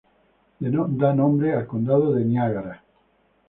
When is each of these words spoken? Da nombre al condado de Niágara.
Da 0.99 1.13
nombre 1.13 1.53
al 1.55 1.67
condado 1.67 2.11
de 2.13 2.25
Niágara. 2.25 2.83